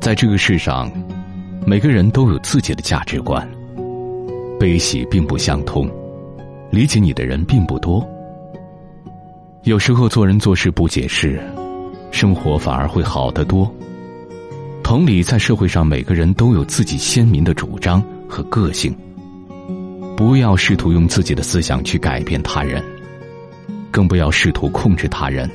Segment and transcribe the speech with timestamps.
[0.00, 0.90] 在这个世上，
[1.66, 3.46] 每个人都有自己的价值观，
[4.58, 5.88] 悲喜并不相通，
[6.70, 8.04] 理解你的人并不多。
[9.64, 11.38] 有时候做人做事不解释，
[12.10, 13.70] 生活反而会好得多。
[14.82, 18.96] 同理，在社会上，每个人都有自己鲜明的主张和个性。
[20.16, 22.82] 不要试图用自己的思想去改变他人，
[23.90, 25.48] 更不要试图控制他人。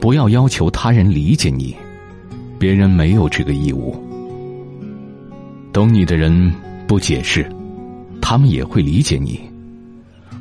[0.00, 1.76] 不要要求他人理解你，
[2.62, 3.92] 别人没有这个义务。
[5.72, 6.54] 懂你的人
[6.86, 7.44] 不解释，
[8.20, 9.32] 他们也会理解你；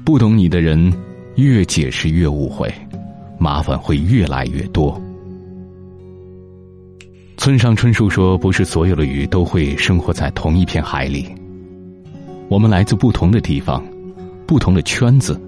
[0.06, 0.94] 不懂你的人，
[1.34, 2.72] 越解释越误会，
[3.40, 5.02] 麻烦会越来越多。
[7.38, 11.26] 村上春树说：“不是所有的鱼都会生活在同一片海里。
[12.50, 13.84] 我们来自不同的地方，
[14.46, 15.42] 不同的圈子，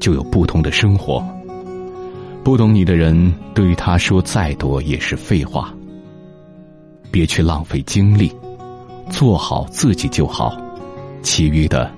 [0.00, 1.24] 就有不同的生活。
[2.42, 5.72] 不懂你的人，对于他说再多也是废话。
[7.10, 8.32] 别去浪费精力，
[9.10, 10.56] 做好自己就好，
[11.22, 11.90] 其余的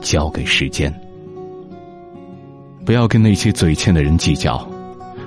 [0.00, 0.92] 交给时间。
[2.84, 4.66] 不要跟那些嘴欠的人计较，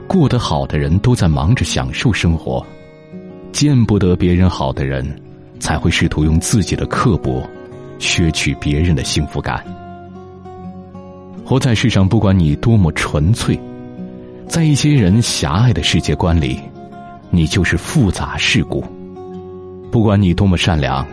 [0.08, 2.66] 过得好的人都在忙着享受生活。”
[3.52, 5.06] 见不得别人好的人，
[5.60, 7.44] 才会试图用自己的刻薄，
[8.00, 9.62] 削去别人的幸福感。
[11.46, 13.60] 活在世上，不管你多么纯粹，
[14.48, 16.58] 在一些人狭隘的世界观里，
[17.30, 18.82] 你就是复杂世故；
[19.92, 21.06] 不管你多么善良，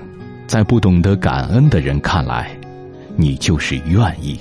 [0.46, 2.56] 在不懂得感恩的人看来，
[3.16, 4.38] 你就是愿意。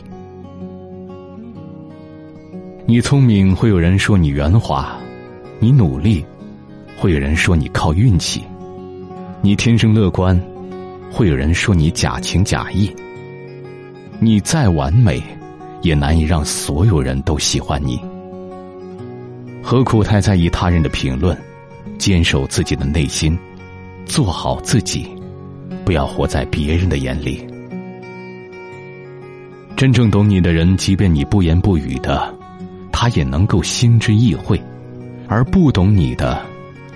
[2.85, 4.85] 你聪明，会有人说你圆滑；
[5.59, 6.23] 你努力。
[6.99, 8.41] 会有人说你靠运气，
[9.41, 10.35] 你天生乐观；
[11.11, 12.91] 会有人说你假情假意。
[14.19, 15.21] 你再完美，
[15.83, 17.99] 也难以让所有人都喜欢你。
[19.61, 21.37] 何苦太在意他人的评论？
[21.99, 23.37] 坚守自己的内心，
[24.07, 25.07] 做好自己，
[25.85, 27.45] 不要活在别人的眼里。
[29.75, 32.33] 真正懂你的人，即便你不言不语的，
[32.91, 34.57] 他也能够心知意会；
[35.27, 36.41] 而不懂你的，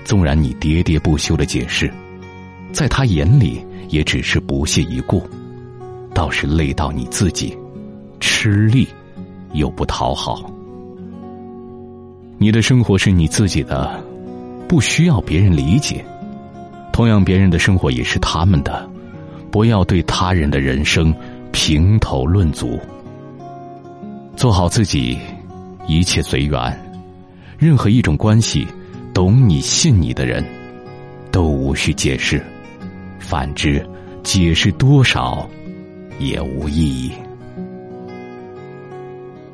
[0.03, 1.91] 纵然你喋喋不休的解释，
[2.71, 5.21] 在他眼里也只是不屑一顾，
[6.13, 7.55] 倒是累到你自己，
[8.19, 8.87] 吃力
[9.53, 10.51] 又不讨好。
[12.39, 14.03] 你的生活是你自己的，
[14.67, 16.03] 不需要别人理解；
[17.01, 18.87] 同样，别人的生活也是他们的，
[19.49, 21.11] 不要对他人的人生
[21.51, 22.79] 评头论足。
[24.35, 25.17] 做好自己，
[25.87, 26.79] 一切随缘，
[27.57, 28.67] 任何一种关系。
[29.15, 30.45] 懂你、信你的人，
[31.31, 32.39] 都无需解释；
[33.19, 33.83] 反之，
[34.21, 35.49] 解释多少
[36.19, 37.11] 也无意义。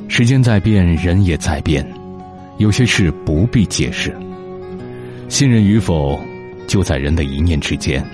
[0.10, 1.88] 时间在变，人也在变，
[2.58, 4.14] 有些事不必解释。
[5.30, 6.20] 信任与否，
[6.68, 8.06] 就在人的一念之间。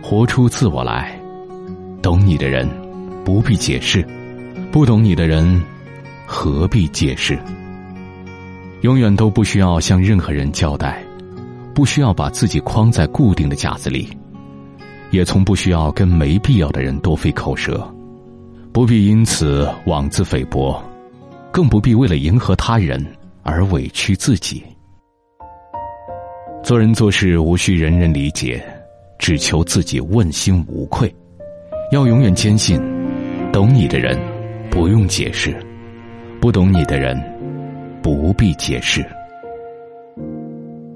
[0.00, 1.18] 活出自我来，
[2.00, 2.68] 懂你的人
[3.24, 4.06] 不必解释，
[4.70, 5.62] 不懂你的人
[6.26, 7.38] 何必解释？
[8.82, 11.02] 永远都不需要向任何人交代，
[11.74, 14.08] 不需要把自己框在固定的架子里，
[15.10, 17.82] 也从不需要跟没必要的人多费口舌，
[18.72, 20.82] 不必因此妄自菲薄，
[21.50, 23.02] 更不必为了迎合他人
[23.42, 24.62] 而委屈自己。
[26.64, 28.64] 做人做事无需人人理解，
[29.18, 31.14] 只求自己问心无愧。
[31.92, 32.80] 要永远坚信，
[33.52, 34.18] 懂你的人
[34.70, 35.54] 不用解释，
[36.40, 37.14] 不懂你的人。
[38.02, 39.04] 不必解释，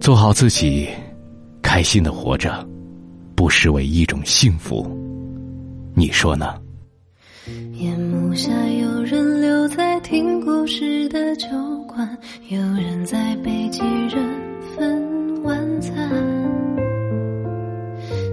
[0.00, 0.88] 做好自己，
[1.62, 2.66] 开心的活着，
[3.34, 4.86] 不失为一种幸福。
[5.94, 6.54] 你说呢？
[7.74, 11.46] 夜幕下，有人留在听故事的酒
[11.86, 12.18] 馆，
[12.48, 13.80] 有人在被几
[14.14, 14.37] 人
[15.88, 15.94] 餐，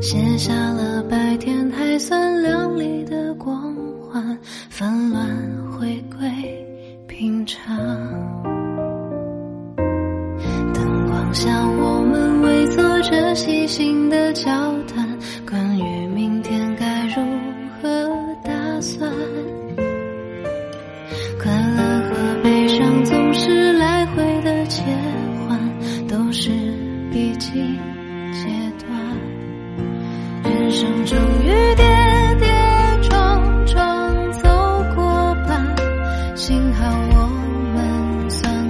[0.02, 4.38] 写下了白天还算亮丽的光环，
[4.70, 5.26] 纷乱
[5.72, 6.28] 回归
[7.08, 7.76] 平常。
[10.74, 14.52] 灯光下，我们围坐着细心的交
[14.88, 15.15] 谈，
[37.10, 37.28] 我
[37.74, 38.65] 们算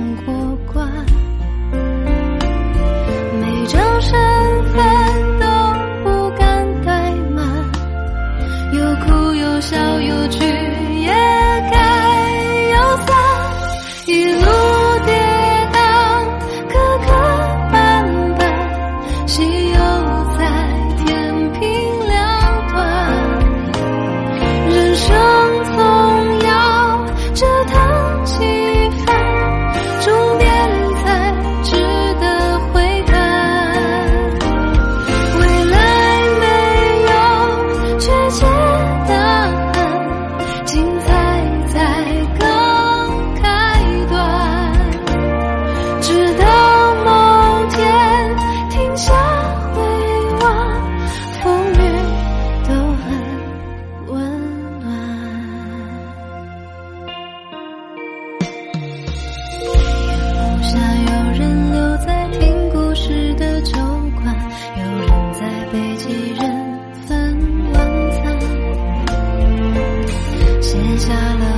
[70.98, 71.55] 下了。